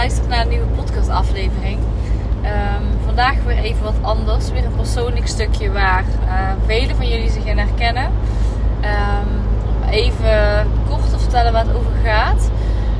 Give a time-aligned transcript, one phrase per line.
[0.00, 1.78] luistert naar een nieuwe podcastaflevering.
[1.78, 4.50] Um, vandaag weer even wat anders.
[4.50, 8.04] Weer een persoonlijk stukje waar uh, velen van jullie zich in herkennen.
[8.04, 12.50] Um, even kort te vertellen waar het over gaat.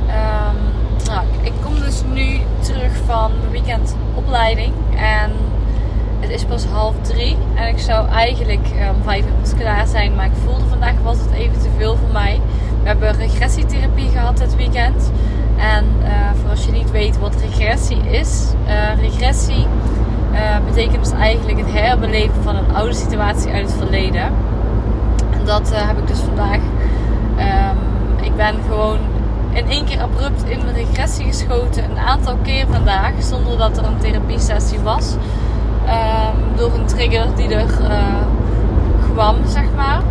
[0.07, 0.57] Um,
[1.05, 4.73] nou, ik kom dus nu terug van mijn weekendopleiding.
[4.95, 5.31] En
[6.19, 7.37] het is pas half drie.
[7.55, 10.15] En ik zou eigenlijk om vijf uur klaar zijn.
[10.15, 12.41] Maar ik voelde vandaag was het even te veel voor mij.
[12.81, 15.11] We hebben regressietherapie gehad dit weekend.
[15.61, 16.09] En uh,
[16.41, 18.53] voor als je niet weet wat regressie is.
[18.67, 19.65] Uh, regressie
[20.31, 24.23] uh, betekent dus eigenlijk het herbeleven van een oude situatie uit het verleden.
[25.31, 26.59] En dat heb ik dus vandaag.
[27.37, 28.97] Um, ik ben gewoon
[29.51, 31.83] in één keer abrupt in mijn regressie geschoten.
[31.83, 33.11] Een aantal keer vandaag.
[33.19, 35.15] Zonder dat er een therapiesessie was.
[35.85, 37.65] Um, door een trigger die er
[39.13, 40.01] kwam, zeg maar.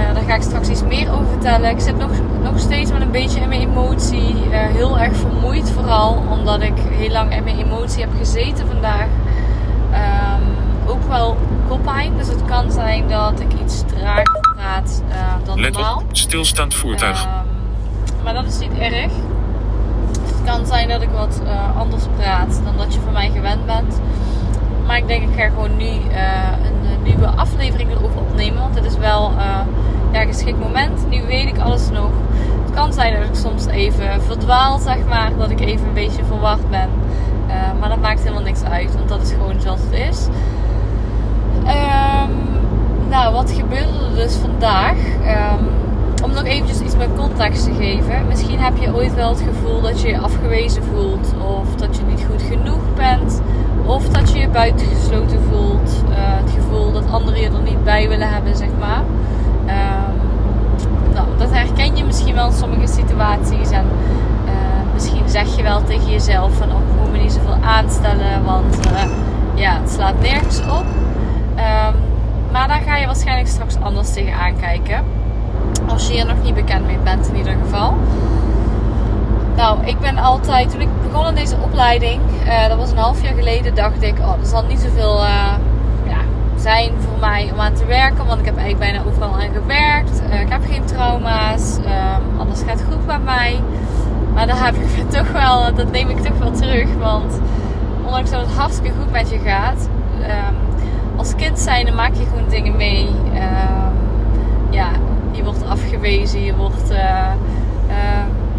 [0.00, 1.70] Uh, daar ga ik straks iets meer over vertellen.
[1.70, 2.10] Ik zit nog,
[2.42, 4.34] nog steeds met een beetje in mijn emotie.
[4.34, 6.22] Uh, heel erg vermoeid vooral.
[6.30, 9.06] Omdat ik heel lang in mijn emotie heb gezeten vandaag.
[9.92, 10.46] Um,
[10.86, 11.36] ook wel
[11.68, 12.16] koppijn.
[12.16, 15.96] Dus het kan zijn dat ik iets trager praat uh, dan Let normaal.
[15.96, 17.24] op, stilstaand voertuig.
[17.24, 17.30] Um,
[18.24, 19.12] maar dat is niet erg.
[20.24, 21.40] Het kan zijn dat ik wat
[21.78, 24.00] anders praat dan dat je van mij gewend bent.
[24.90, 28.60] Maar ik denk ik ga gewoon nu een nieuwe aflevering erover opnemen.
[28.60, 29.60] Want het is wel uh,
[30.12, 31.08] ja, geschikt moment.
[31.08, 32.10] Nu weet ik alles nog.
[32.64, 35.30] Het kan zijn dat ik soms even verdwaal, zeg maar.
[35.38, 36.88] Dat ik even een beetje verward ben.
[37.48, 38.94] Uh, maar dat maakt helemaal niks uit.
[38.94, 40.26] Want dat is gewoon zoals het is.
[41.56, 42.36] Um,
[43.08, 44.96] nou, wat gebeurde er dus vandaag?
[44.96, 45.68] Um,
[46.24, 48.26] om nog eventjes iets meer context te geven.
[48.28, 51.34] Misschien heb je ooit wel het gevoel dat je je afgewezen voelt.
[51.60, 53.40] Of dat je niet goed genoeg bent.
[53.90, 56.04] Of dat je je buitengesloten voelt.
[56.08, 59.02] Uh, het gevoel dat anderen je er niet bij willen hebben, zeg maar.
[59.66, 60.14] Um,
[61.14, 63.70] nou, dat herken je misschien wel in sommige situaties.
[63.70, 63.84] En
[64.44, 64.52] uh,
[64.92, 66.68] misschien zeg je wel tegen jezelf van...
[66.68, 69.02] Oh, ik moet me niet zoveel aanstellen, want uh,
[69.54, 70.84] ja, het slaat nergens op.
[71.56, 71.94] Um,
[72.52, 75.04] maar daar ga je waarschijnlijk straks anders tegen aankijken.
[75.88, 77.94] Als je hier nog niet bekend mee bent in ieder geval.
[79.56, 83.22] Nou, ik ben altijd, toen ik begon aan deze opleiding, uh, dat was een half
[83.22, 85.54] jaar geleden, dacht ik, oh, er zal niet zoveel uh,
[86.06, 86.20] ja,
[86.56, 88.26] zijn voor mij om aan te werken.
[88.26, 90.22] Want ik heb eigenlijk bijna overal aan gewerkt.
[90.30, 91.78] Uh, ik heb geen trauma's,
[92.38, 93.60] alles gaat goed met mij.
[94.34, 96.88] Maar daar heb ik toch wel, dat neem ik toch wel terug.
[96.98, 97.40] Want
[98.04, 99.88] ondanks dat het hartstikke goed met je gaat,
[100.20, 100.56] um,
[101.16, 103.06] als kind zijnde maak je gewoon dingen mee.
[103.06, 103.98] Um,
[104.70, 104.88] ja,
[105.30, 106.92] je wordt afgewezen, je wordt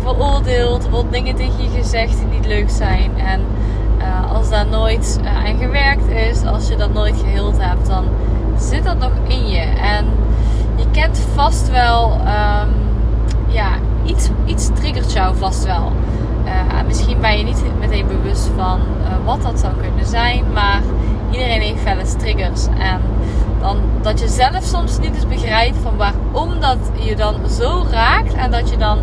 [0.01, 3.11] veroordeeld, er wordt dingen tegen je gezegd die niet leuk zijn.
[3.17, 3.41] En
[3.97, 8.05] uh, als daar nooit uh, aan gewerkt is, als je dat nooit geheeld hebt, dan
[8.57, 9.59] zit dat nog in je.
[9.81, 10.05] En
[10.75, 12.73] je kent vast wel, um,
[13.47, 13.69] ja,
[14.05, 15.91] iets, iets triggert jou vast wel.
[16.45, 16.51] Uh,
[16.87, 18.79] misschien ben je niet meteen bewust van
[19.25, 20.81] wat dat zou kunnen zijn, maar
[21.31, 22.65] iedereen heeft wel eens triggers.
[22.65, 23.01] En
[23.59, 28.33] dan, dat je zelf soms niet eens begrijpt van waarom dat je dan zo raakt
[28.33, 28.99] en dat je dan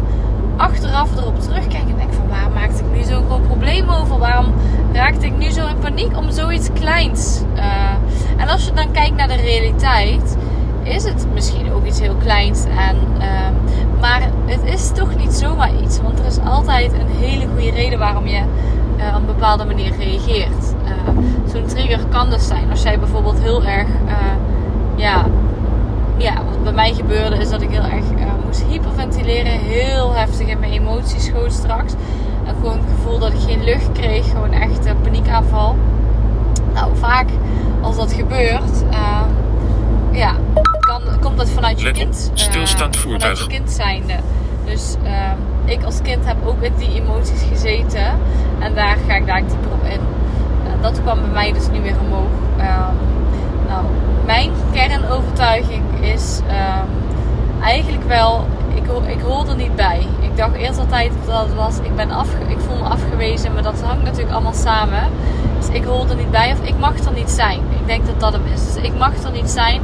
[0.58, 4.18] achteraf erop terugkijken en denk van waar maakte ik nu zo'n groot probleem over?
[4.18, 4.54] Waarom
[4.92, 7.42] raakte ik nu zo in paniek om zoiets kleins?
[7.56, 10.36] Uh, en als je dan kijkt naar de realiteit,
[10.82, 12.64] is het misschien ook iets heel kleins.
[12.64, 16.00] En, uh, maar het is toch niet zomaar iets.
[16.00, 18.42] Want er is altijd een hele goede reden waarom je
[18.98, 20.74] uh, op een bepaalde manier reageert.
[21.52, 23.86] Zo'n trigger kan dus zijn als jij bijvoorbeeld heel erg
[24.96, 25.24] ja,
[26.16, 28.04] ja, wat bij mij gebeurde is dat ik heel erg
[28.48, 29.52] moest hyperventileren.
[29.52, 31.92] Heel heftig in mijn emoties schoot straks.
[32.44, 34.30] En gewoon het gevoel dat ik geen lucht kreeg.
[34.30, 35.76] Gewoon echt een paniekaanval.
[36.74, 37.28] Nou, vaak
[37.80, 39.20] als dat gebeurt, uh,
[40.12, 40.34] ja,
[40.80, 42.28] kan, komt dat vanuit je kind.
[42.30, 43.38] Op, stilstaand uh, voertuig.
[43.38, 44.14] Vanuit je kind zijnde.
[44.64, 44.96] Dus
[45.64, 48.18] ik als kind heb ook in die emoties gezeten.
[48.58, 50.00] En daar ga ik daar dieper op in.
[50.80, 52.30] dat kwam bij mij dus nu weer omhoog.
[53.68, 53.84] nou,
[54.26, 57.07] mijn kernovertuiging is um,
[57.62, 60.06] eigenlijk wel, ik, ik hoor er niet bij.
[60.20, 63.62] Ik dacht eerst altijd dat het was, ik, ben afge, ik voel me afgewezen, maar
[63.62, 65.02] dat hangt natuurlijk allemaal samen.
[65.58, 67.58] Dus ik hoor er niet bij of ik mag er niet zijn.
[67.58, 68.74] Ik denk dat dat hem is.
[68.74, 69.80] Dus ik mag er niet zijn,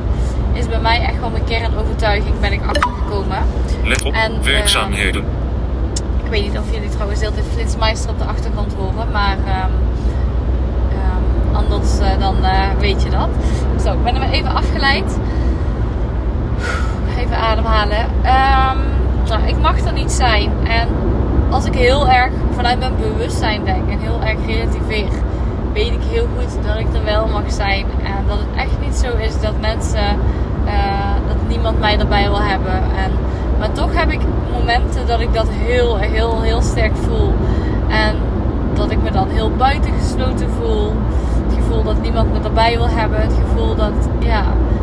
[0.53, 3.39] is bij mij echt wel mijn kernovertuiging, ben ik achtergekomen.
[3.85, 5.23] Let op, en, werkzaamheden.
[5.23, 9.37] Uh, ik weet niet of jullie trouwens heel de flitsmeister op de achtergrond horen, maar...
[9.37, 9.73] Um,
[11.55, 13.29] anders uh, dan uh, weet je dat.
[13.85, 15.19] Zo, ik ben er even afgeleid.
[17.19, 18.01] Even ademhalen.
[18.01, 18.79] Um,
[19.29, 20.51] nou, ik mag er niet zijn.
[20.67, 20.89] En
[21.51, 25.09] als ik heel erg vanuit mijn bewustzijn denk en heel erg relativeer,
[25.73, 27.87] weet ik heel goed dat ik er wel mag zijn.
[28.05, 30.19] En dat het echt niet zo is dat mensen,
[30.65, 30.73] uh,
[31.27, 32.75] dat niemand mij erbij wil hebben.
[32.75, 33.11] En,
[33.59, 34.21] maar toch heb ik
[34.53, 37.35] momenten dat ik dat heel, heel, heel sterk voel.
[37.89, 38.17] En
[38.75, 40.93] dat ik me dan heel buitengesloten voel.
[41.47, 43.21] Het gevoel dat niemand me erbij wil hebben.
[43.21, 44.43] Het gevoel dat, ja,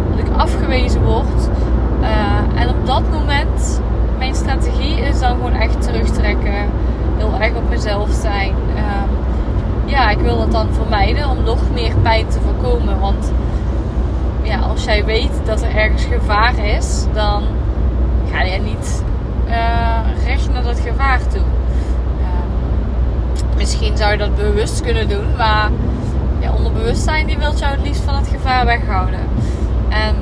[0.09, 1.49] dat ik afgewezen word.
[2.01, 3.81] Eh, en op dat moment,
[4.17, 6.69] mijn strategie is dan gewoon echt terugtrekken.
[7.17, 8.53] Heel erg op mezelf zijn.
[8.75, 9.09] Ehm,
[9.85, 12.99] ja, ik wil dat dan vermijden om nog meer pijn te voorkomen.
[12.99, 13.31] Want
[14.41, 17.43] ja, als jij weet dat er ergens gevaar is, dan
[18.31, 19.03] ga je niet
[19.47, 21.41] uh, recht naar dat gevaar toe.
[22.19, 22.27] Uh,
[23.57, 25.69] misschien zou je dat bewust kunnen doen, maar
[26.39, 29.19] ja, onderbewustzijn die wil jou het liefst van het gevaar weghouden.
[29.89, 30.15] En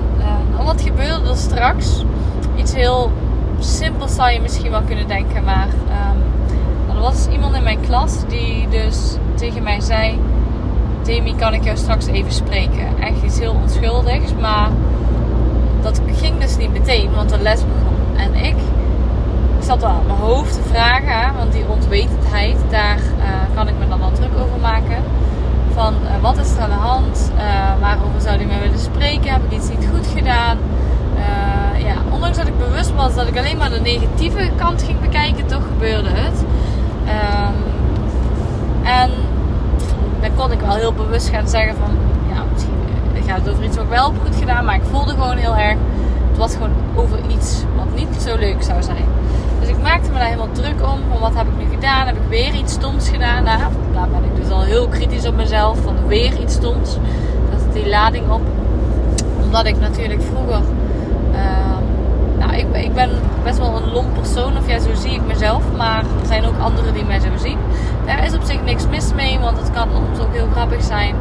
[0.70, 2.04] wat gebeurde er straks?
[2.56, 3.12] Iets heel
[3.60, 6.22] simpels zou je misschien wel kunnen denken, maar um,
[6.96, 10.20] er was iemand in mijn klas die dus tegen mij zei:
[11.04, 13.00] Demi, kan ik jou straks even spreken?
[13.00, 14.70] Echt iets heel onschuldigs, maar
[15.82, 18.18] dat ging dus niet meteen, want de les begon.
[18.18, 18.56] En ik
[19.60, 23.88] zat wel aan mijn hoofd te vragen, want die onwetendheid, daar uh, kan ik me
[23.88, 25.04] dan wel druk over maken.
[25.80, 27.32] Van uh, wat is er aan de hand?
[27.36, 27.42] Uh,
[27.80, 29.32] waarover zou hij mij willen spreken?
[29.32, 30.58] Heb ik iets niet goed gedaan?
[31.78, 35.48] ja, ondanks dat ik bewust was dat ik alleen maar de negatieve kant ging bekijken,
[35.48, 36.44] toch gebeurde het.
[37.08, 37.56] Um,
[38.84, 39.10] en
[40.22, 41.98] dan kon ik wel heel bewust gaan zeggen van,
[42.34, 42.74] ja, misschien
[43.28, 45.56] gaat het over iets wat ik wel heb goed gedaan, maar ik voelde gewoon heel
[45.56, 45.78] erg,
[46.30, 49.06] het was gewoon over iets wat niet zo leuk zou zijn.
[49.70, 51.00] Dus ik maakte me daar helemaal druk om.
[51.12, 52.06] Van wat heb ik nu gedaan?
[52.06, 53.44] Heb ik weer iets stoms gedaan?
[53.44, 53.60] Nou,
[53.94, 55.80] daar ben ik dus al heel kritisch op mezelf.
[55.80, 56.98] Van weer iets stoms.
[57.50, 58.42] Dat is die lading op.
[59.42, 60.62] Omdat ik natuurlijk vroeger...
[61.32, 61.78] Uh,
[62.38, 63.10] nou, ik, ik ben
[63.44, 64.58] best wel een lomp persoon.
[64.58, 65.64] Of ja, zo zie ik mezelf.
[65.78, 67.58] Maar er zijn ook anderen die mij zo zien.
[68.06, 69.40] Daar is op zich niks mis mee.
[69.40, 71.16] Want het kan soms ook heel grappig zijn.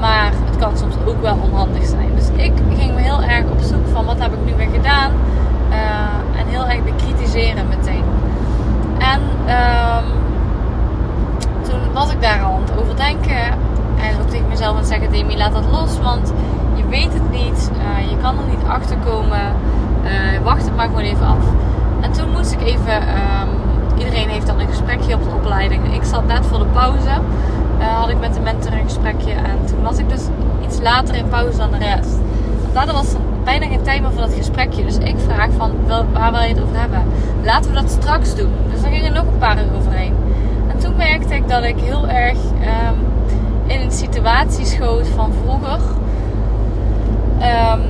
[0.00, 2.10] Maar het kan soms ook wel onhandig zijn.
[2.14, 5.10] Dus ik ging me heel erg op zoek van wat heb ik nu weer gedaan.
[5.70, 7.68] Uh, en heel erg bekritiseren.
[8.98, 9.20] En
[9.56, 10.04] um,
[11.62, 13.46] toen was ik daar al aan het overdenken.
[13.98, 15.98] En ook tegen mezelf aan het zeggen: Demi, laat dat los.
[16.00, 16.32] Want
[16.74, 17.70] je weet het niet.
[17.72, 19.40] Uh, je kan er niet achter komen.
[20.04, 21.44] Uh, wacht het maar gewoon even af.
[22.00, 22.94] En toen moest ik even.
[22.94, 23.48] Um,
[23.98, 25.94] iedereen heeft dan een gesprekje op de opleiding.
[25.94, 27.10] Ik zat net voor de pauze.
[27.78, 29.32] had ik met de mentor een gesprekje.
[29.32, 30.22] En toen was ik dus
[30.64, 32.18] iets later in pauze dan de rest.
[32.72, 33.14] Daardoor was
[33.44, 34.84] bijna geen tijd meer voor dat gesprekje.
[34.84, 35.70] Dus ik vraag van,
[36.12, 37.02] waar wil je het over hebben?
[37.48, 38.52] Laten we dat straks doen.
[38.72, 40.14] Dus dan gingen nog een paar uur overheen.
[40.68, 43.06] En toen merkte ik dat ik heel erg um,
[43.66, 45.78] in een situatie schoot van vroeger.
[47.72, 47.80] Um,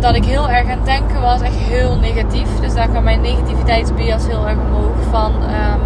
[0.00, 2.60] dat ik heel erg aan het denken was, echt heel negatief.
[2.60, 5.32] Dus daar kwam mijn negativiteitsbias heel erg omhoog van...
[5.32, 5.80] Um,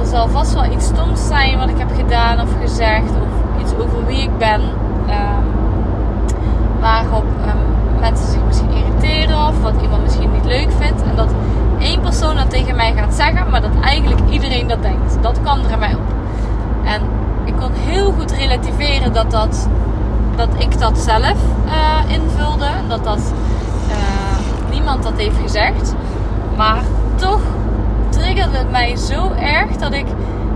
[0.00, 3.10] er zal vast wel iets stoms zijn wat ik heb gedaan of gezegd.
[3.10, 4.60] Of iets over wie ik ben
[6.80, 7.24] waarop
[8.10, 11.02] mensen zich misschien irriteren of wat iemand misschien niet leuk vindt.
[11.02, 11.28] En dat
[11.78, 15.18] één persoon dat tegen mij gaat zeggen, maar dat eigenlijk iedereen dat denkt.
[15.20, 16.14] Dat kwam er mij op.
[16.84, 17.00] En
[17.44, 19.68] ik kon heel goed relativeren dat, dat,
[20.36, 21.36] dat ik dat zelf
[21.66, 22.68] uh, invulde.
[22.88, 23.32] Dat, dat
[23.88, 25.94] uh, niemand dat heeft gezegd.
[26.56, 26.82] Maar
[27.14, 27.40] toch
[28.08, 30.06] triggerde het mij zo erg dat ik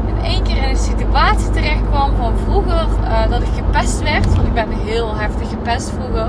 [0.07, 4.35] in één keer in een situatie terecht kwam van vroeger uh, dat ik gepest werd.
[4.35, 6.29] Want ik ben heel heftig gepest vroeger.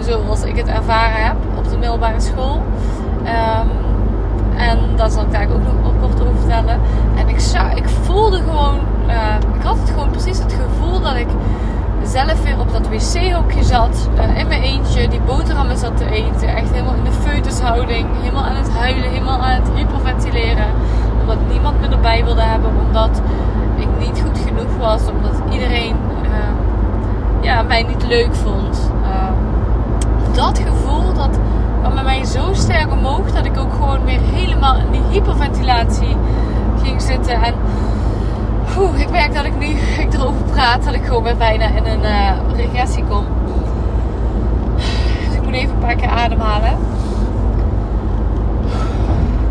[0.00, 2.62] Zoals ik het ervaren heb op de middelbare school.
[3.24, 3.70] Um,
[4.56, 6.80] en daar zal ik daar ook nog kort over vertellen.
[7.16, 9.14] En ik, zou, ik voelde gewoon, uh,
[9.56, 11.28] ik had het gewoon precies het gevoel dat ik
[12.02, 14.08] zelf weer op dat wc-hokje zat.
[14.18, 16.48] Uh, in mijn eentje, die boterhammen zat te eten.
[16.56, 18.06] Echt helemaal in de feutushouding.
[18.20, 20.66] Helemaal aan het huilen, helemaal aan het hyperventileren
[21.28, 22.70] omdat niemand me erbij wilde hebben.
[22.86, 23.22] Omdat
[23.76, 25.00] ik niet goed genoeg was.
[25.08, 26.28] Omdat iedereen uh,
[27.40, 28.90] ja, mij niet leuk vond.
[30.38, 31.38] Dat gevoel dat
[31.80, 33.32] kwam bij mij zo sterk omhoog.
[33.32, 36.16] Dat ik ook gewoon weer helemaal in die hyperventilatie
[36.82, 37.42] ging zitten.
[37.42, 37.54] En
[38.96, 39.66] ik merk dat ik nu
[40.04, 40.84] ik erover praat.
[40.84, 43.24] Dat ik gewoon weer bijna in een uh, regressie kom.
[45.26, 46.78] Dus ik moet even een paar keer ademhalen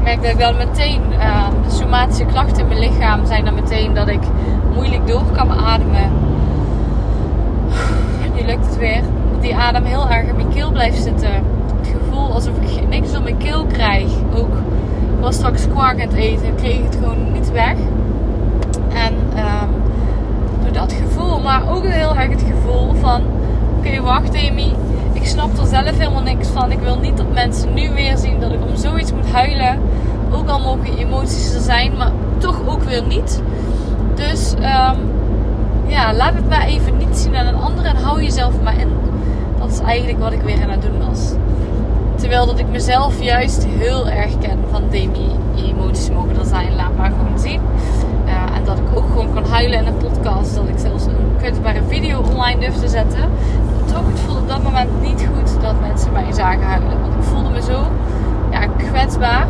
[0.04, 3.94] merk dat ik dan meteen, uh, de somatische klachten in mijn lichaam zijn dan meteen
[3.94, 4.22] dat ik
[4.74, 6.12] moeilijk door kan ademen.
[8.36, 9.04] Nu lukt het weer.
[9.42, 11.32] Die adem heel erg in mijn keel blijft zitten.
[11.78, 14.08] Het gevoel alsof ik niks op mijn keel krijg.
[14.36, 14.54] Ook
[15.20, 17.76] was straks kwark aan het eten, kreeg het gewoon niet weg.
[18.94, 19.70] En um,
[20.64, 23.22] door dat gevoel, maar ook heel erg het gevoel van:
[23.78, 24.74] oké, wacht, Amy,
[25.14, 26.72] ik snap er zelf helemaal niks van.
[26.72, 29.80] Ik wil niet dat mensen nu weer zien dat ik om zoiets moet huilen.
[30.32, 33.42] Ook al mogen emoties er zijn, maar toch ook weer niet.
[34.16, 34.98] Dus um,
[35.88, 39.07] ja, laat het maar even niet zien aan een ander en hou jezelf maar in.
[39.68, 41.32] Dat is eigenlijk wat ik weer aan het doen was.
[42.16, 46.76] Terwijl dat ik mezelf juist heel erg ken van Demi, je emoties mogen er zijn,
[46.76, 47.62] laat maar gewoon zien.
[48.26, 48.80] Uh, en dat
[49.14, 50.56] kon huilen in een podcast.
[50.56, 53.30] Dat ik zelfs een kwetsbare video online durfde zetten.
[53.86, 57.02] Toch, het voelde op dat moment niet goed dat mensen mij zagen huilen.
[57.02, 57.84] Want ik voelde me zo
[58.52, 59.48] ja, kwetsbaar.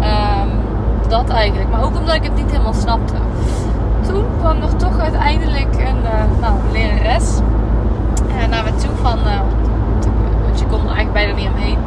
[0.00, 0.48] Ehm,
[1.08, 1.70] dat eigenlijk.
[1.70, 3.14] Maar ook omdat ik het niet helemaal snapte.
[4.06, 7.40] Toen kwam er toch uiteindelijk een uh, nou, lerares
[8.48, 9.18] naar me toe van...
[9.18, 9.40] Uh,
[10.44, 11.78] want je kon er eigenlijk bijna niet omheen.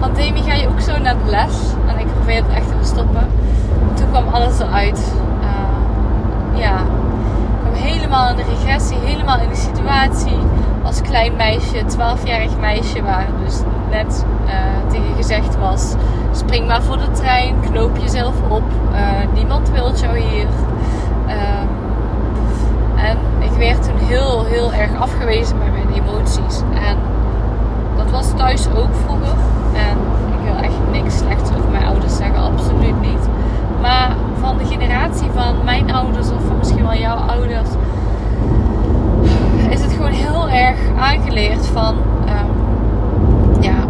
[0.00, 1.56] Van Demi, ga je ook zo naar de les?
[1.86, 3.28] En ik probeerde het echt te verstoppen.
[3.94, 5.12] Toen kwam alles eruit.
[6.54, 8.98] ja, ik kwam helemaal in de regressie.
[8.98, 10.38] Helemaal in de situatie
[10.82, 13.60] als klein meisje, 12-jarig meisje, waar dus
[13.90, 14.24] net
[14.90, 15.94] tegen gezegd was:
[16.32, 18.62] spring maar voor de trein, knoop jezelf op,
[19.34, 20.46] niemand wil jou hier.
[23.62, 26.60] Ehm, werd toen heel, heel erg afgewezen bij mijn emoties.
[26.74, 26.96] En
[27.96, 29.34] dat was thuis ook vroeger.
[29.74, 29.96] En
[30.32, 33.28] ik wil echt niks slechts over mijn ouders zeggen, absoluut niet.
[33.80, 37.68] Maar van de generatie van mijn ouders of misschien wel jouw ouders,
[39.70, 41.96] is het gewoon heel erg aangeleerd van
[42.28, 43.86] um, ja,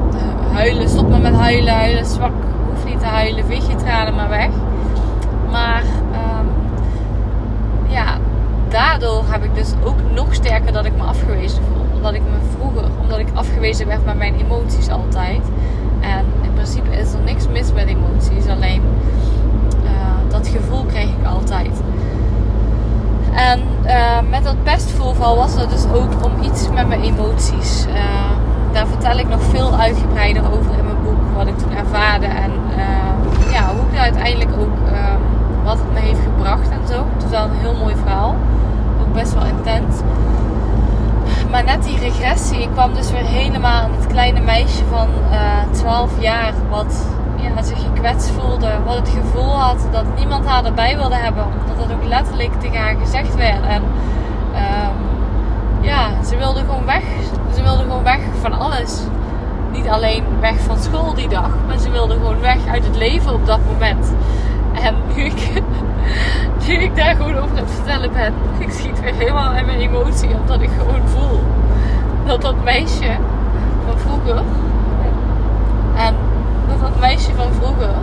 [0.52, 2.32] huilen, stop maar met huilen, huilen zwak,
[2.70, 4.50] hoef niet te huilen, veeg je tranen maar weg.
[5.50, 6.48] Maar um,
[7.88, 8.16] ja,
[8.72, 11.86] daardoor heb ik dus ook nog sterker dat ik me afgewezen voel.
[11.94, 15.40] Omdat ik me vroeger, omdat ik afgewezen werd met mijn emoties altijd.
[16.00, 18.46] En in principe is er niks mis met emoties.
[18.48, 18.82] Alleen
[19.84, 19.90] uh,
[20.28, 21.82] dat gevoel kreeg ik altijd.
[23.34, 27.86] En uh, met dat pestvoorval was er dus ook om iets met mijn emoties.
[27.86, 27.94] Uh,
[28.72, 31.36] daar vertel ik nog veel uitgebreider over in mijn boek.
[31.36, 32.26] Wat ik toen ervaarde.
[32.26, 32.50] En
[33.52, 34.76] ja, hoe ik uiteindelijk ook
[35.64, 37.04] wat het me heeft gebracht en zo.
[37.14, 38.34] Het is wel een heel mooi verhaal.
[39.14, 39.96] Best wel intens.
[41.50, 45.70] Maar net die regressie, kwam dus weer helemaal aan het kleine meisje van uh, eh,
[45.70, 46.52] 12 jaar.
[46.70, 48.70] Wat ja, zich gekwetst voelde.
[48.84, 51.44] Wat het gevoel had dat niemand haar erbij wilde hebben.
[51.44, 53.62] Omdat dat ook letterlijk tegen haar gezegd werd.
[53.66, 54.96] En um,
[55.80, 57.02] ja, ze wilde gewoon weg.
[57.54, 59.00] Ze wilde gewoon weg van alles.
[59.72, 61.50] Niet alleen weg van school die dag.
[61.66, 64.12] Maar ze wilde gewoon weg uit het leven op dat moment.
[64.72, 65.62] En nu ik,
[66.86, 70.28] ik daar gewoon over het vertellen ben, ik schiet weer helemaal in mijn emotie.
[70.40, 71.40] Omdat ik gewoon voel
[72.26, 73.16] dat dat meisje
[73.86, 74.42] van vroeger.
[75.96, 76.14] En
[76.68, 77.94] dat dat meisje van vroeger.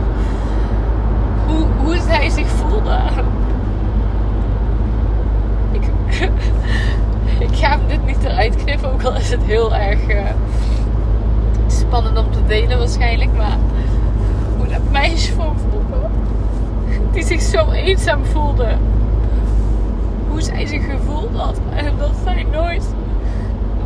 [1.47, 2.99] Hoe, hoe zij zich voelde.
[5.71, 5.83] Ik,
[7.49, 10.21] ik ga hem dit niet eruit knippen, ook al is het heel erg uh,
[11.67, 13.29] spannend om te delen waarschijnlijk.
[13.37, 13.57] Maar
[14.57, 15.78] hoe dat meisje van vroeger
[17.11, 18.67] die zich zo eenzaam voelde.
[20.29, 21.59] Hoe zij zich gevoeld had.
[21.75, 22.93] En dat zij nooit,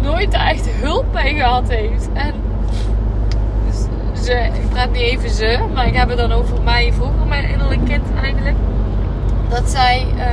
[0.01, 2.09] nooit echt hulp bij gehad heeft.
[2.13, 2.33] En
[4.13, 7.49] ze, ik praat niet even ze, maar ik heb het dan over mij vroeger, mijn
[7.49, 8.55] innerlijk kind eigenlijk.
[9.49, 10.05] Dat zij.
[10.17, 10.23] Uh,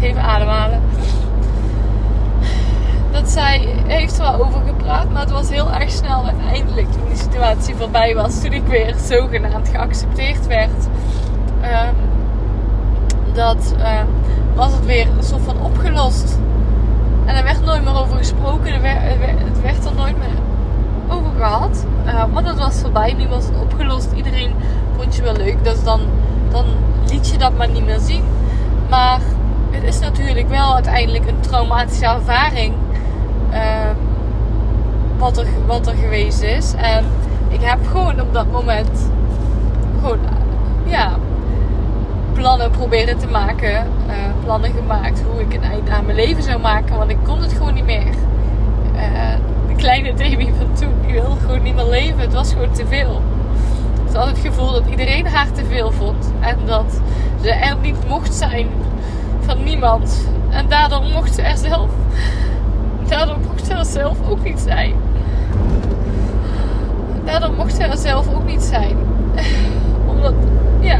[0.00, 0.82] even ademhalen
[3.20, 7.16] dat zij heeft wel over gepraat, maar het was heel erg snel uiteindelijk toen die
[7.16, 8.40] situatie voorbij was.
[8.40, 10.88] Toen ik weer zogenaamd geaccepteerd werd.
[11.62, 11.80] Uh,
[13.32, 14.00] dat uh,
[14.54, 16.38] was het weer een soort van opgelost.
[17.24, 18.74] En er werd nooit meer over gesproken.
[18.74, 19.00] Er werd,
[19.38, 20.38] het werd er nooit meer
[21.08, 21.86] over gehad.
[22.06, 23.12] Uh, maar dat was voorbij.
[23.12, 24.08] Nu was het opgelost.
[24.14, 24.54] Iedereen
[24.96, 25.64] vond je wel leuk.
[25.64, 26.00] Dus dan,
[26.50, 26.64] dan
[27.10, 28.24] liet je dat maar niet meer zien.
[28.90, 29.20] Maar
[29.70, 32.74] het is natuurlijk wel uiteindelijk een traumatische ervaring
[33.52, 33.90] uh,
[35.18, 36.74] wat, er, wat er geweest is.
[36.76, 37.04] En
[37.48, 39.10] ik heb gewoon op dat moment
[40.00, 40.18] gewoon,
[40.84, 41.12] ja,
[42.32, 43.86] plannen proberen te maken.
[44.06, 46.96] Uh, plannen gemaakt hoe ik een eind aan mijn leven zou maken.
[46.96, 48.14] Want ik kon het gewoon niet meer.
[48.94, 49.34] Uh,
[49.68, 52.20] de kleine Demi van toen, die wilde gewoon niet meer leven.
[52.20, 53.22] Het was gewoon te veel.
[54.08, 56.32] Ik had het gevoel dat iedereen haar te veel vond.
[56.40, 57.00] En dat
[57.42, 58.68] ze er niet mocht zijn
[59.40, 60.28] van niemand.
[60.50, 61.90] En daardoor mocht ze er zelf
[63.08, 64.94] daardoor mocht ze er zelf ook niet zijn.
[67.24, 68.96] Daardoor mocht ze er zelf ook niet zijn.
[70.10, 70.34] Omdat,
[70.80, 70.98] ja,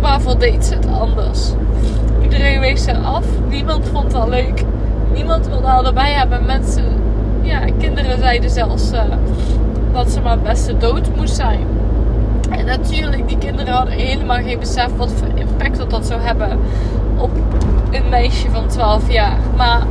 [0.00, 1.52] waarvoor deed ze het anders?
[2.22, 3.24] Iedereen wees ze af.
[3.48, 4.64] Niemand vond dat leuk.
[5.12, 6.44] Niemand wilde haar erbij hebben.
[6.46, 6.84] Mensen,
[7.42, 9.02] ja, kinderen zeiden zelfs uh,
[9.92, 11.66] dat ze maar beste dood moest zijn.
[12.50, 16.58] En natuurlijk, die kinderen hadden helemaal geen besef wat voor impact dat zou hebben
[17.16, 17.30] op
[17.90, 19.38] een meisje van 12 jaar.
[19.56, 19.82] Maar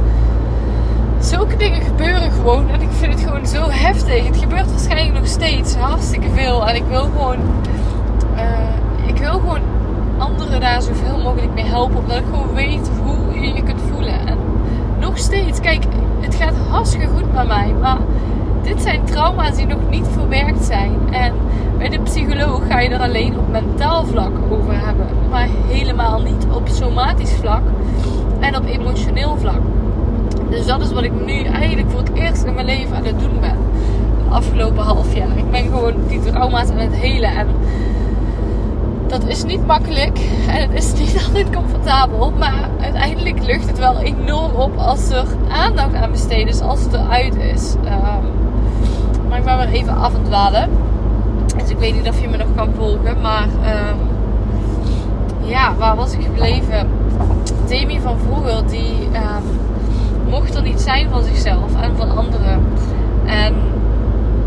[1.22, 2.70] zulke dingen gebeuren gewoon.
[2.70, 4.28] En ik vind het gewoon zo heftig.
[4.28, 6.68] Het gebeurt waarschijnlijk nog steeds hartstikke veel.
[6.68, 7.38] En ik wil gewoon.
[8.36, 9.62] Uh, ik wil gewoon
[10.18, 11.98] anderen daar zoveel mogelijk mee helpen.
[11.98, 14.28] Omdat ik gewoon weet hoe je je kunt voelen.
[14.28, 14.38] En
[15.00, 15.84] nog steeds, kijk,
[16.20, 17.74] het gaat hartstikke goed bij mij.
[17.82, 17.98] Maar
[18.62, 20.92] dit zijn trauma's die nog niet verwerkt zijn.
[21.12, 21.34] En
[21.78, 26.46] bij de psycholoog ga je er alleen op mentaal vlak over hebben, maar helemaal niet
[26.51, 27.62] op somatisch vlak
[28.40, 29.62] en op emotioneel vlak.
[30.51, 33.20] Dus dat is wat ik nu eigenlijk voor het eerst in mijn leven aan het
[33.20, 33.58] doen ben.
[34.24, 35.38] Het afgelopen half jaar.
[35.38, 37.36] Ik ben gewoon die trauma's aan het helen.
[37.36, 37.48] En
[39.08, 40.20] dat is niet makkelijk.
[40.48, 42.31] En het is niet altijd comfortabel.
[42.31, 46.62] Maar uiteindelijk lucht het wel enorm op als er aandacht aan besteed is.
[46.62, 47.74] Als het eruit is.
[47.74, 48.29] Um,
[49.29, 50.70] maar ik ben weer even af en dwalen.
[51.58, 53.22] Dus ik weet niet of je me nog kan volgen.
[53.22, 53.98] Maar um,
[55.41, 56.89] ja, waar was ik gebleven?
[57.67, 59.05] Demi van vroeger die...
[59.05, 59.70] Um,
[60.32, 62.64] mocht er niet zijn van zichzelf en van anderen.
[63.26, 63.54] En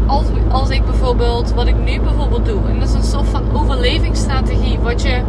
[0.06, 3.42] als, als ik bijvoorbeeld, wat ik nu bijvoorbeeld doe, en dat is een soort van
[3.52, 5.20] overlevingsstrategie, wat, je,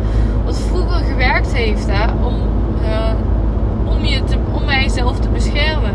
[0.46, 2.36] wat vroeger gewerkt heeft hè, om,
[2.82, 5.94] uh, om, je te, om mijzelf te beschermen,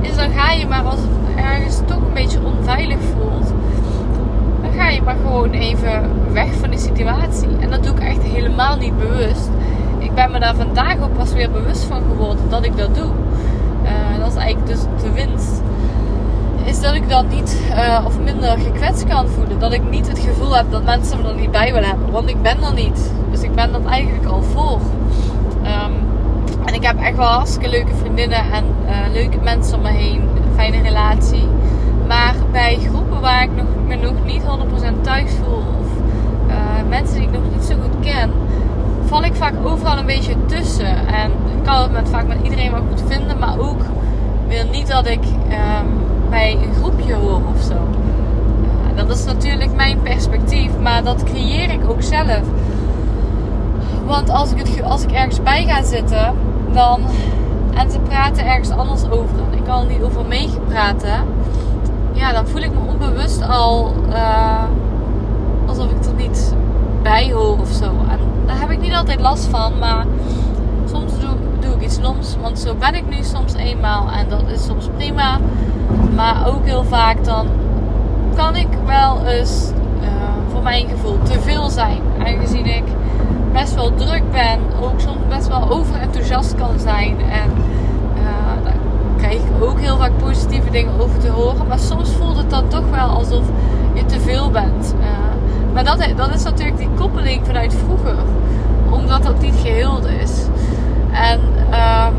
[0.00, 3.52] is dan ga je maar als het ergens toch een beetje onveilig voelt,
[4.62, 6.02] dan ga je maar gewoon even
[6.32, 7.48] weg van die situatie.
[7.60, 9.48] En dat doe ik echt helemaal niet bewust.
[9.98, 13.10] Ik ben me daar vandaag ook pas weer bewust van geworden dat ik dat doe.
[13.82, 15.62] Uh, dat is eigenlijk dus de winst.
[16.64, 19.58] Is dat ik dan niet uh, of minder gekwetst kan voelen.
[19.58, 22.10] Dat ik niet het gevoel heb dat mensen me er niet bij willen hebben.
[22.10, 23.10] Want ik ben er niet.
[23.30, 24.80] Dus ik ben dat eigenlijk al voor.
[25.62, 25.92] Um,
[26.64, 30.20] en ik heb echt wel hartstikke leuke vriendinnen en uh, leuke mensen om me heen.
[30.20, 31.48] Een fijne relatie.
[32.06, 35.64] Maar bij groepen waar ik nog, me nog niet 100% thuis voel.
[35.80, 35.88] Of
[36.88, 38.30] mensen die ik nog niet zo goed ken
[39.10, 41.06] val ik vaak overal een beetje tussen.
[41.06, 43.80] En ik kan het met, vaak met iedereen wel goed vinden, maar ook
[44.48, 45.88] wil niet dat ik um,
[46.28, 47.74] bij een groepje hoor of zo.
[48.94, 52.40] Dat is natuurlijk mijn perspectief, maar dat creëer ik ook zelf.
[54.06, 56.34] Want als ik, het, als ik ergens bij ga zitten,
[56.72, 57.00] dan.
[57.74, 59.38] En ze praten ergens anders over.
[59.50, 61.24] En ik kan er niet over meegepraten.
[62.12, 64.62] Ja, dan voel ik me onbewust al uh,
[65.66, 66.54] alsof ik er niet
[67.02, 67.90] bij hoor of zo.
[68.50, 70.04] Daar heb ik niet altijd last van, maar
[70.90, 71.12] soms
[71.60, 72.36] doe, ik iets loms.
[72.40, 75.38] Want zo ben ik nu soms eenmaal en dat is soms prima.
[76.14, 77.46] Maar ook heel vaak dan
[78.36, 79.70] kan ik wel eens
[80.00, 80.08] uh,
[80.52, 82.00] voor mijn gevoel te veel zijn.
[82.18, 82.84] Aangezien ik
[83.52, 87.20] best wel druk ben, ook soms best wel overenthousiast kan zijn.
[87.20, 87.50] En
[88.14, 88.76] uh, daar
[89.16, 91.66] krijg ik ook heel vaak positieve dingen over te horen.
[91.68, 93.44] Maar soms voelt het dan toch wel alsof
[93.94, 94.94] je te veel bent.
[95.00, 95.29] Uh,
[95.72, 98.14] maar dat, dat is natuurlijk die koppeling vanuit vroeger.
[98.90, 100.46] Omdat dat niet geheeld is.
[101.12, 102.14] En um,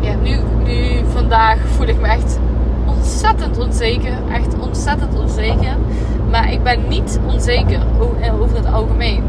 [0.00, 2.38] ja, nu, nu vandaag voel ik me echt
[2.84, 4.12] ontzettend onzeker.
[4.32, 5.76] Echt ontzettend onzeker.
[6.30, 7.80] Maar ik ben niet onzeker
[8.20, 9.22] eh, over het algemeen.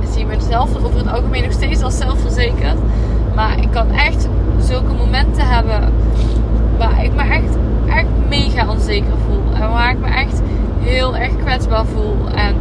[0.00, 2.78] Ik zie mezelf over het algemeen nog steeds als zelfverzekerd.
[3.34, 4.28] Maar ik kan echt
[4.60, 5.92] zulke momenten hebben
[6.78, 9.62] waar ik me echt, echt mega onzeker voel.
[9.62, 10.40] En waar ik me echt
[10.82, 12.16] heel erg kwetsbaar voel.
[12.34, 12.54] En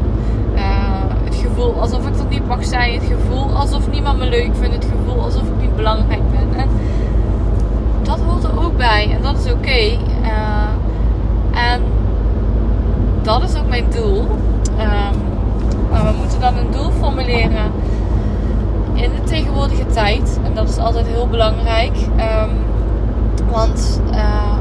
[0.56, 0.62] uh,
[1.24, 2.94] het gevoel alsof ik er niet mag zijn.
[2.94, 4.76] Het gevoel alsof niemand me leuk vindt.
[4.76, 6.60] Het gevoel alsof ik niet belangrijk ben.
[6.60, 6.70] En
[8.02, 9.12] dat hoort er ook bij.
[9.12, 9.98] En dat is oké.
[10.22, 10.70] Uh,
[11.72, 11.82] en
[13.22, 14.20] dat is ook mijn doel.
[14.80, 15.20] Um,
[15.92, 17.72] maar we moeten dan een doel formuleren
[18.94, 20.40] in de tegenwoordige tijd.
[20.44, 21.96] En dat is altijd heel belangrijk.
[21.96, 22.50] Um,
[23.52, 24.58] want uh,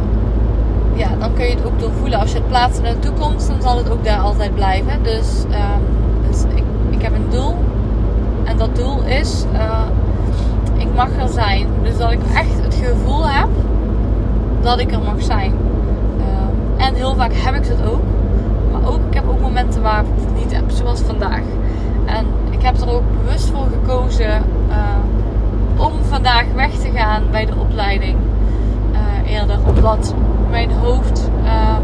[1.01, 2.19] ja, dan kun je het ook doorvoelen.
[2.19, 5.03] Als je het plaatst in de toekomst, dan zal het ook daar altijd blijven.
[5.03, 5.83] Dus, um,
[6.29, 7.55] dus ik, ik heb een doel.
[8.45, 9.87] En dat doel is, uh,
[10.77, 11.67] ik mag er zijn.
[11.83, 13.49] Dus dat ik echt het gevoel heb
[14.61, 15.53] dat ik er mag zijn.
[16.19, 18.03] Uh, en heel vaak heb ik het ook.
[18.73, 21.43] Maar ook, ik heb ook momenten waar ik het niet heb, zoals vandaag.
[22.07, 27.47] En ik heb er ook bewust voor gekozen uh, om vandaag weg te gaan bij
[27.47, 28.17] de opleiding.
[28.93, 30.15] Uh, eerder omdat
[30.51, 31.31] mijn hoofd.
[31.45, 31.83] Um,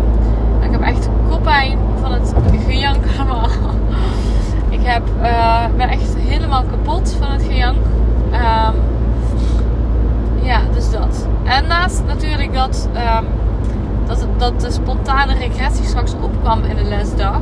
[0.63, 2.35] ik heb echt koppijn van het
[2.67, 3.49] gejank allemaal.
[4.77, 7.77] ik heb, uh, ben echt helemaal kapot van het gejank.
[8.33, 8.75] Um,
[10.43, 11.27] ja, dus dat.
[11.45, 13.27] En naast natuurlijk dat, um,
[14.07, 17.41] dat, dat de spontane regressie straks opkwam in de lesdag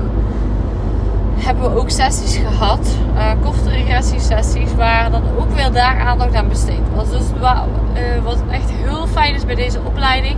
[1.45, 2.97] hebben we ook sessies gehad.
[3.15, 7.11] Uh, korte regressiesessies waar dan ook weer daar aandacht aan besteed was.
[7.11, 7.61] Dus uh,
[8.25, 10.37] wat echt heel fijn is bij deze opleiding.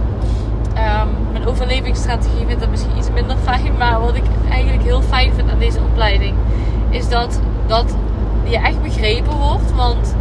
[1.32, 3.76] Mijn overlevingsstrategie vind dat misschien iets minder fijn.
[3.78, 6.34] Maar wat ik eigenlijk heel fijn vind aan deze opleiding
[6.90, 7.94] is dat, dat
[8.44, 9.72] je echt begrepen wordt.
[9.74, 10.14] Want,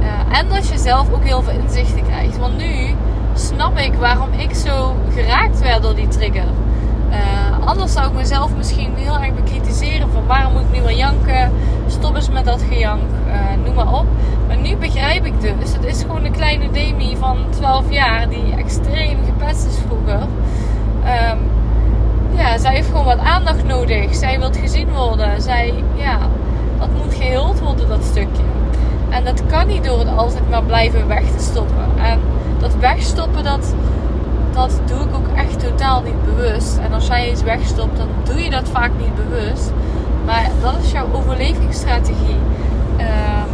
[0.00, 2.38] uh, en dat je zelf ook heel veel inzichten krijgt.
[2.38, 2.94] Want nu
[3.34, 6.48] snap ik waarom ik zo geraakt werd door die trigger.
[7.10, 10.96] Uh, anders zou ik mezelf misschien heel erg bekritiseren van waarom moet ik nu wel
[10.96, 11.52] janken,
[11.86, 14.06] stop eens met dat gejank, uh, noem maar op.
[14.46, 18.45] Maar nu begrijp ik dus, het is gewoon een kleine Demi van 12 jaar die
[18.86, 20.20] extreem gepest is vroeger.
[20.20, 21.38] Um,
[22.36, 24.14] ja, zij heeft gewoon wat aandacht nodig.
[24.14, 25.42] Zij wil gezien worden.
[25.42, 26.18] Zij, ja,
[26.78, 28.42] dat moet geheeld worden, dat stukje.
[29.08, 31.84] En dat kan niet door het altijd maar blijven weg te stoppen.
[32.02, 32.20] En
[32.58, 33.74] dat wegstoppen, dat,
[34.52, 36.78] dat doe ik ook echt totaal niet bewust.
[36.78, 39.72] En als jij iets wegstopt, dan doe je dat vaak niet bewust.
[40.24, 42.38] Maar dat is jouw overlevingsstrategie.
[42.96, 43.50] Ehm,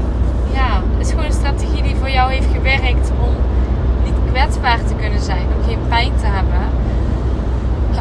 [0.52, 3.34] ja, het is gewoon een strategie die voor jou heeft gewerkt om
[4.32, 6.60] kwetsbaar te kunnen zijn, om geen pijn te hebben.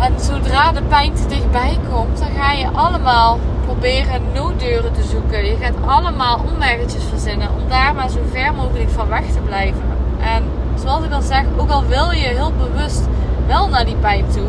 [0.02, 5.46] En zodra de pijn te dichtbij komt, dan ga je allemaal proberen nooddeuren te zoeken.
[5.46, 9.84] Je gaat allemaal omweggetjes verzinnen om daar maar zo ver mogelijk van weg te blijven.
[10.20, 10.44] En
[10.84, 13.02] zoals ik al zeg, ook al wil je heel bewust
[13.48, 14.48] wel naar die pijn toe,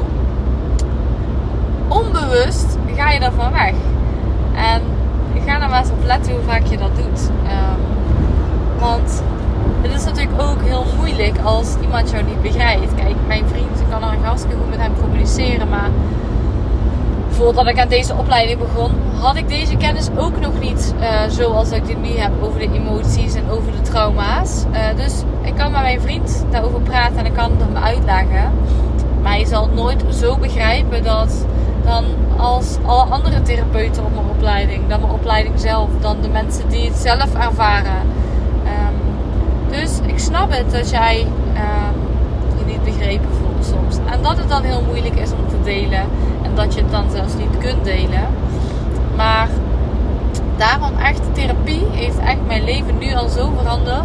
[1.89, 3.75] onbewust ga je daarvan weg.
[4.55, 4.83] En
[5.47, 7.31] ga er maar eens op letten hoe vaak je dat doet.
[7.47, 7.81] Ehm,
[8.79, 9.23] want
[9.83, 12.95] het is natuurlijk ook heel moeilijk als iemand jou niet begrijpt.
[12.95, 15.91] Kijk, mijn vriend, ik kan er hartstikke goed met hem communiceren, maar
[17.29, 21.71] voordat ik aan deze opleiding begon, had ik deze kennis ook nog niet uh, zoals
[21.71, 24.65] ik dit nu heb over de emoties en over de trauma's.
[24.73, 28.53] Uh, dus ik kan met mijn vriend daarover praten en ik kan hem uitleggen.
[29.23, 31.47] Maar je zal het nooit zo begrijpen dat
[31.85, 32.05] dan
[32.37, 36.89] als alle andere therapeuten op mijn opleiding, dan mijn opleiding zelf, dan de mensen die
[36.89, 38.12] het zelf ervaren.
[39.73, 41.95] Dus ik snap het dat jij um,
[42.59, 44.11] je niet begrepen voelt soms.
[44.13, 46.01] En dat het dan heel moeilijk is om te delen.
[46.43, 48.27] En dat je het dan zelfs niet kunt delen.
[49.17, 49.49] Maar
[50.57, 54.03] daarom echt, therapie heeft echt mijn leven nu al zo veranderd.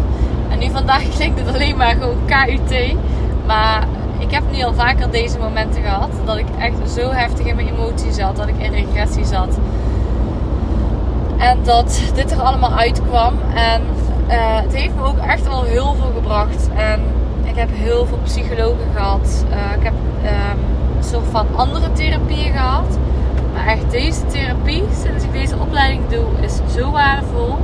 [0.50, 2.94] En nu vandaag klinkt het alleen maar gewoon KUT.
[3.46, 3.86] Maar
[4.18, 6.10] ik heb nu al vaker deze momenten gehad.
[6.24, 8.36] Dat ik echt zo heftig in mijn emoties zat.
[8.36, 9.58] Dat ik in regressie zat.
[11.38, 13.34] En dat dit er allemaal uitkwam.
[13.54, 13.82] En
[14.28, 16.68] uh, het heeft me ook echt wel heel veel gebracht.
[16.76, 17.00] En
[17.44, 19.44] ik heb heel veel psychologen gehad.
[19.50, 19.92] Uh, ik heb
[20.24, 20.58] um,
[20.96, 22.98] een soort van andere therapieën gehad.
[23.54, 27.56] Maar echt deze therapie, sinds ik deze opleiding doe, is zo waardevol.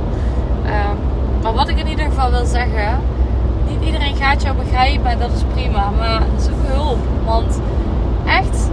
[0.65, 0.97] Um,
[1.43, 2.99] maar wat ik in ieder geval wil zeggen
[3.69, 5.89] niet iedereen gaat jou begrijpen en dat is prima.
[5.97, 6.97] Maar zoek hulp.
[7.25, 7.59] Want
[8.25, 8.69] echt,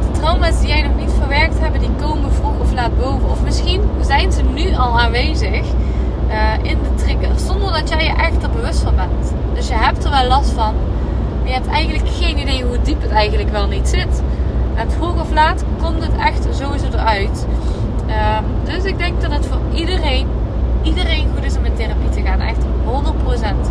[0.00, 3.30] de trauma's die jij nog niet verwerkt hebben, die komen vroeg of laat boven.
[3.30, 5.64] Of misschien zijn ze nu al aanwezig
[6.30, 7.38] uh, in de trigger.
[7.38, 9.32] Zonder dat jij je echt er bewust van bent.
[9.54, 10.74] Dus je hebt er wel last van.
[11.38, 14.22] Maar je hebt eigenlijk geen idee hoe diep het eigenlijk wel niet zit.
[14.74, 17.46] En vroeg of laat komt het echt sowieso eruit.
[18.08, 20.26] Uh, dus ik denk dat het voor iedereen,
[20.82, 22.40] iedereen goed is om in therapie te gaan.
[22.40, 23.70] Echt 100%.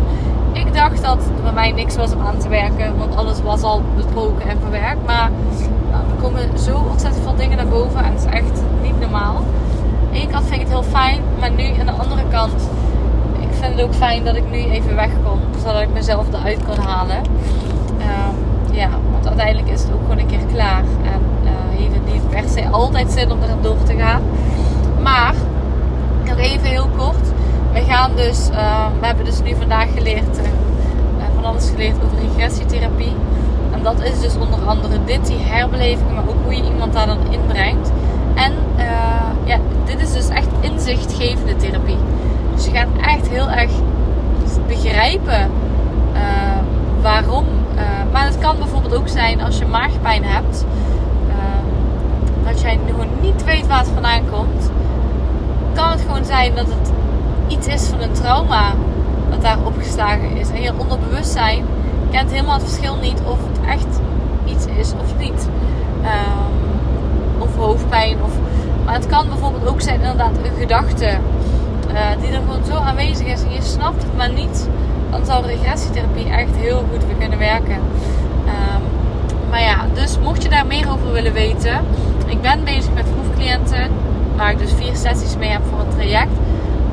[0.52, 3.82] Ik dacht dat bij mij niks was om aan te werken, want alles was al
[3.96, 5.06] besproken en verwerkt.
[5.06, 5.30] Maar
[5.90, 9.44] nou, er komen zo ontzettend veel dingen naar boven en het is echt niet normaal.
[10.12, 12.62] De ene kant vind ik het heel fijn, maar nu aan de andere kant,
[13.40, 16.78] ik vind het ook fijn dat ik nu even wegkom, zodat ik mezelf eruit kan
[16.84, 17.22] halen.
[17.98, 20.82] Uh, ja, want uiteindelijk is het ook gewoon een keer klaar.
[21.02, 24.22] En uh, heeft het niet per se altijd zin om er door te gaan.
[25.02, 25.34] Maar,
[26.24, 27.30] nog even heel kort
[27.72, 32.18] we gaan dus, uh, we hebben dus nu vandaag geleerd, uh, van alles geleerd over
[32.28, 33.12] regressietherapie.
[33.72, 37.06] En dat is dus onder andere dit, die herbeleving, maar ook hoe je iemand daar
[37.06, 37.90] dan inbrengt.
[38.44, 38.84] En uh,
[39.44, 41.96] ja, dit is dus echt inzichtgevende therapie.
[42.54, 43.70] Dus je gaat echt heel erg
[44.66, 45.50] begrijpen
[47.02, 47.44] waarom.
[48.12, 50.64] maar het kan bijvoorbeeld ook zijn als je maagpijn hebt,
[52.44, 54.70] dat jij gewoon niet weet waar het vandaan komt.
[55.72, 56.92] Kan het gewoon zijn dat het
[57.48, 58.72] iets is van een trauma
[59.30, 60.50] wat daar opgeslagen is.
[60.50, 61.64] En je onderbewustzijn
[62.10, 64.00] kent helemaal het verschil niet of het echt
[64.44, 65.48] iets is of niet.
[66.02, 66.59] Um,
[67.40, 68.16] of hoofdpijn.
[68.24, 68.32] Of,
[68.84, 73.26] maar het kan bijvoorbeeld ook zijn inderdaad een gedachte uh, die er gewoon zo aanwezig
[73.26, 74.68] is en je snapt het maar niet.
[75.10, 77.74] Dan zou regressietherapie echt heel goed weer kunnen werken.
[77.74, 78.82] Um,
[79.50, 81.80] maar ja, dus mocht je daar meer over willen weten.
[82.26, 83.90] Ik ben bezig met proefcliënten.
[84.36, 86.32] Waar ik dus vier sessies mee heb voor een traject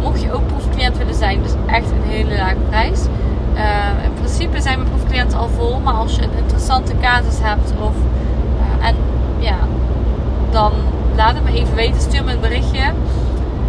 [0.01, 2.99] mocht je ook proefcliënt willen zijn, dus echt een hele lage prijs.
[3.55, 7.73] Uh, in principe zijn mijn proefcliënten al vol, maar als je een interessante casus hebt
[7.81, 7.95] of
[8.81, 8.95] uh, en
[9.39, 9.57] ja,
[10.51, 10.71] dan
[11.15, 12.91] laat het me even weten, stuur me een berichtje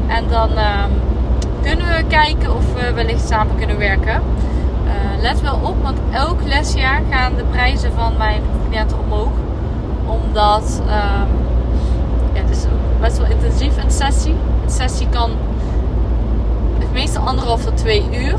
[0.06, 0.84] en dan uh,
[1.62, 4.22] kunnen we kijken of we wellicht samen kunnen werken.
[4.84, 9.32] Uh, let wel op, want elk lesjaar gaan de prijzen van mijn proefcliënten omhoog,
[10.06, 11.28] omdat ehm,
[12.32, 12.64] ja, het is
[13.00, 14.34] best wel intensief een sessie.
[14.64, 15.30] Een sessie kan
[16.92, 18.34] meestal anderhalf tot twee uur.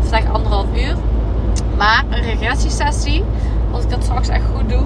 [0.00, 0.96] Of zeg anderhalf uur.
[1.76, 3.24] Maar een regressiesessie,
[3.70, 4.84] als ik dat straks echt goed doe,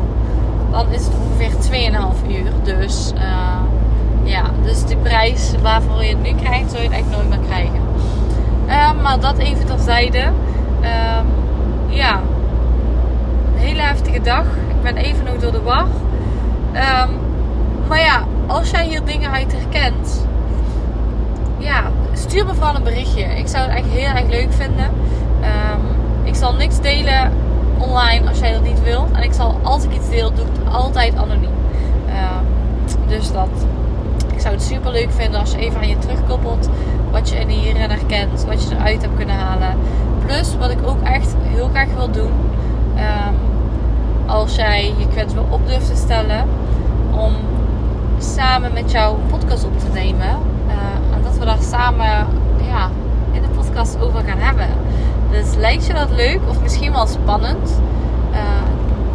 [0.71, 2.79] dan is het ongeveer 2,5 uur.
[2.79, 3.23] Dus uh,
[4.23, 7.47] ja, dus die prijs waarvoor je het nu krijgt, zul je het echt nooit meer
[7.47, 7.81] krijgen.
[8.67, 10.25] Uh, maar dat even terzijde.
[10.81, 11.19] Uh,
[11.89, 12.21] ja,
[13.55, 14.45] een hele heftige dag.
[14.69, 15.87] Ik ben even nog door de war.
[16.73, 17.09] Ehm,
[17.89, 20.27] maar ja, als jij hier dingen uit herkent,
[21.59, 23.23] ja, stuur me vooral een berichtje.
[23.23, 24.91] Ik zou het echt heel erg leuk vinden.
[25.41, 25.81] Ehm,
[26.25, 27.33] ik zal niks delen
[27.79, 29.11] online als jij dat niet wilt.
[29.13, 31.51] En ik zal, als ik iets deel, doe ik het altijd anoniem.
[32.09, 33.49] Ehm, dus dat.
[34.33, 36.69] Ik zou het super leuk vinden als je even aan je terugkoppelt.
[37.11, 38.45] Wat je in hierin herkent.
[38.45, 39.77] Wat je eruit hebt kunnen halen.
[40.27, 42.33] Plus, wat ik ook echt heel graag wil doen.
[42.95, 43.35] Ehm,
[44.27, 46.45] als jij je kwetsbaar op durft te stellen.
[47.11, 47.33] Om
[48.19, 50.39] samen met jou een podcast op te nemen.
[50.67, 52.27] Uh, en dat we daar samen
[52.67, 52.91] ja,
[53.33, 54.67] in de podcast over gaan hebben.
[55.37, 57.81] Dus lijkt je dat leuk of misschien wel spannend?
[58.33, 58.39] Uh,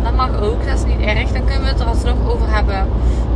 [0.04, 1.32] dat mag ook, dat is niet erg.
[1.32, 2.88] Dan kunnen we het er alsnog over hebben.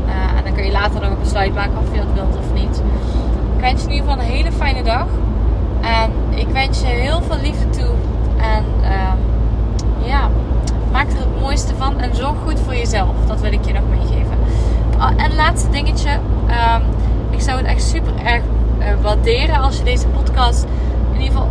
[0.08, 2.54] Uh, en dan kun je later nog een besluit maken of je dat wilt of
[2.54, 2.82] niet.
[3.56, 5.06] Ik wens je in ieder geval een hele fijne dag.
[5.82, 7.94] En ik wens je heel veel liefde toe.
[8.38, 9.14] En uh,
[10.08, 10.30] ja,
[10.92, 12.00] maak er het mooiste van.
[12.00, 13.16] En zorg goed voor jezelf.
[13.28, 14.38] Dat wil ik je nog meegeven.
[14.98, 16.10] Oh, en laatste dingetje.
[16.12, 16.84] Um,
[17.30, 18.44] ik zou het echt super erg
[18.80, 20.66] uh, waarderen als je deze podcast
[21.14, 21.50] in ieder geval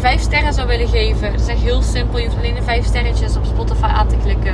[0.00, 1.32] 5 sterren zou willen geven.
[1.32, 2.18] Dat is echt heel simpel.
[2.18, 4.52] Je hoeft alleen de 5 sterretjes op Spotify aan te klikken.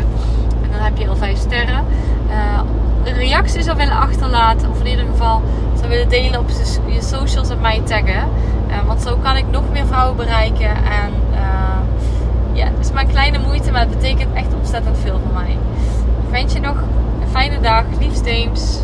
[0.62, 1.84] En dan heb je al 5 sterren.
[2.28, 2.60] Uh,
[3.04, 4.70] een reactie zou willen achterlaten.
[4.70, 5.42] Of in ieder geval
[5.76, 6.48] zou willen delen op
[6.86, 8.28] je socials en mij taggen.
[8.68, 10.68] Uh, want zo kan ik nog meer vrouwen bereiken.
[10.68, 11.38] En uh,
[12.52, 13.70] ja, het is maar een kleine moeite.
[13.70, 15.50] Maar het betekent echt ontzettend veel voor mij.
[16.24, 16.76] Ik wens je nog
[17.22, 17.84] een fijne dag.
[18.00, 18.78] Liefst James.